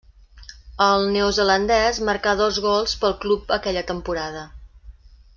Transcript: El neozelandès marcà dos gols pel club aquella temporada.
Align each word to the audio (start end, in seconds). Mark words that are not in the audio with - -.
El 0.85 1.03
neozelandès 1.15 1.99
marcà 2.09 2.33
dos 2.39 2.57
gols 2.65 2.95
pel 3.03 3.13
club 3.25 3.53
aquella 3.61 3.85
temporada. 3.91 4.47